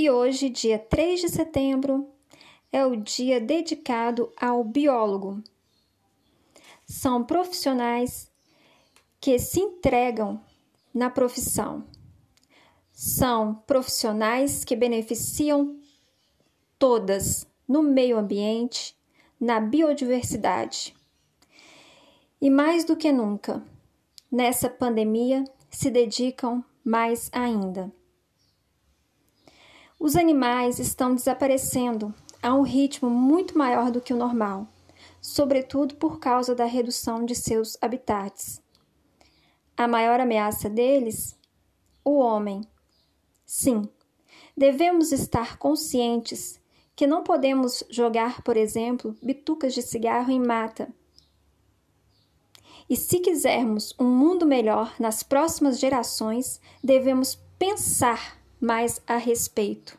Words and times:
E 0.00 0.08
hoje, 0.08 0.48
dia 0.48 0.78
3 0.78 1.22
de 1.22 1.28
setembro, 1.28 2.08
é 2.70 2.86
o 2.86 2.94
dia 2.94 3.40
dedicado 3.40 4.32
ao 4.40 4.62
biólogo. 4.62 5.42
São 6.86 7.24
profissionais 7.24 8.30
que 9.20 9.40
se 9.40 9.58
entregam 9.58 10.40
na 10.94 11.10
profissão. 11.10 11.84
São 12.92 13.56
profissionais 13.66 14.64
que 14.64 14.76
beneficiam 14.76 15.76
todas 16.78 17.44
no 17.66 17.82
meio 17.82 18.18
ambiente, 18.18 18.96
na 19.40 19.58
biodiversidade. 19.58 20.94
E 22.40 22.48
mais 22.48 22.84
do 22.84 22.94
que 22.94 23.10
nunca, 23.10 23.60
nessa 24.30 24.70
pandemia, 24.70 25.42
se 25.68 25.90
dedicam 25.90 26.64
mais 26.84 27.28
ainda. 27.32 27.92
Os 30.00 30.14
animais 30.14 30.78
estão 30.78 31.12
desaparecendo 31.12 32.14
a 32.40 32.54
um 32.54 32.62
ritmo 32.62 33.10
muito 33.10 33.58
maior 33.58 33.90
do 33.90 34.00
que 34.00 34.14
o 34.14 34.16
normal, 34.16 34.68
sobretudo 35.20 35.96
por 35.96 36.20
causa 36.20 36.54
da 36.54 36.64
redução 36.64 37.24
de 37.24 37.34
seus 37.34 37.76
habitats. 37.80 38.62
A 39.76 39.88
maior 39.88 40.20
ameaça 40.20 40.70
deles? 40.70 41.36
O 42.04 42.18
homem. 42.18 42.60
Sim, 43.44 43.88
devemos 44.56 45.10
estar 45.10 45.58
conscientes 45.58 46.60
que 46.94 47.06
não 47.06 47.24
podemos 47.24 47.82
jogar, 47.90 48.42
por 48.42 48.56
exemplo, 48.56 49.16
bitucas 49.20 49.74
de 49.74 49.82
cigarro 49.82 50.30
em 50.30 50.40
mata. 50.40 50.88
E 52.88 52.94
se 52.96 53.18
quisermos 53.18 53.94
um 53.98 54.06
mundo 54.06 54.46
melhor 54.46 54.94
nas 55.00 55.24
próximas 55.24 55.80
gerações, 55.80 56.60
devemos 56.82 57.34
pensar 57.58 58.37
mais 58.60 59.00
a 59.06 59.16
respeito. 59.16 59.98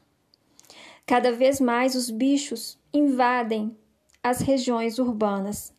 Cada 1.05 1.31
vez 1.31 1.59
mais 1.59 1.95
os 1.95 2.09
bichos 2.09 2.77
invadem 2.93 3.75
as 4.21 4.41
regiões 4.41 4.99
urbanas. 4.99 5.73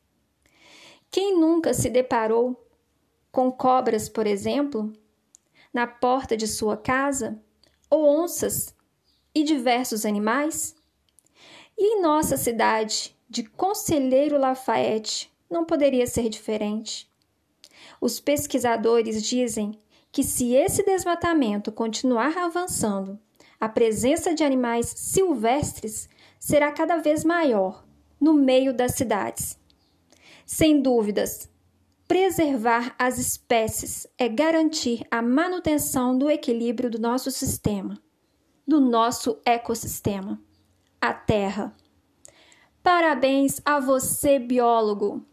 Quem 1.11 1.39
nunca 1.39 1.75
se 1.75 1.91
deparou 1.91 2.67
com 3.31 3.51
cobras, 3.51 4.09
por 4.09 4.27
exemplo, 4.27 4.93
na 5.73 5.87
porta 5.87 6.37
de 6.37 6.49
sua 6.49 6.77
casa, 6.77 7.41
ou 7.89 8.05
onças 8.07 8.75
e 9.35 9.43
diversos 9.43 10.05
animais? 10.05 10.75
E 11.77 11.97
em 11.97 12.03
nossa 12.03 12.37
cidade 12.37 13.17
de 13.29 13.45
Conselheiro 13.45 14.39
Lafayette 14.39 15.33
não 15.49 15.65
poderia 15.65 16.07
ser 16.07 16.29
diferente. 16.29 17.09
Os 18.01 18.21
pesquisadores 18.21 19.23
dizem 19.23 19.79
que 20.13 20.23
se 20.23 20.55
esse 20.55 20.83
desmatamento 20.83 21.71
continuar 21.71 22.37
avançando, 22.37 23.19
a 23.59 23.69
presença 23.69 24.35
de 24.35 24.43
animais 24.43 24.93
silvestres 24.97 26.09
será 26.39 26.73
cada 26.73 26.97
vez 26.97 27.25
maior 27.25 27.85
no 28.21 28.35
meio 28.35 28.73
das 28.75 28.95
cidades. 28.95 29.59
Sem 30.45 30.81
dúvidas, 30.83 31.49
preservar 32.09 32.95
as 32.99 33.19
espécies 33.19 34.07
é 34.19 34.29
garantir 34.29 35.07
a 35.11 35.23
manutenção 35.23 36.17
do 36.19 36.31
equilíbrio 36.31 36.91
do 36.91 36.99
nosso 36.99 37.31
sistema, 37.31 37.99
do 38.67 38.81
nosso 38.81 39.39
ecossistema 39.45 40.41
a 41.01 41.15
Terra. 41.15 41.75
Parabéns 42.83 43.61
a 43.65 43.81
você, 43.81 44.39
biólogo! 44.39 45.25